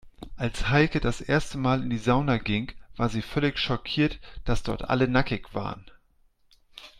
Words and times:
Als 0.35 0.67
Heike 0.67 0.99
das 0.99 1.21
erste 1.21 1.59
Mal 1.59 1.83
in 1.83 1.91
die 1.91 1.99
Sauna 1.99 2.37
ging, 2.39 2.71
war 2.97 3.07
sie 3.09 3.21
völlig 3.21 3.59
schockiert, 3.59 4.17
dass 4.45 4.63
dort 4.63 4.89
alle 4.89 5.07
nackig 5.07 5.53
waren. 5.53 5.91